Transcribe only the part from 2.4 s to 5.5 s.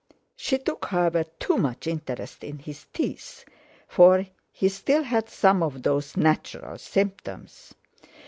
in his teeth, for he still had